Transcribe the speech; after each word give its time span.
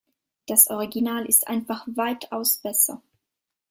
Das 0.47 0.67
Original 0.71 1.27
ist 1.27 1.47
einfach 1.47 1.83
weitaus 1.85 2.57
besser. 2.57 3.03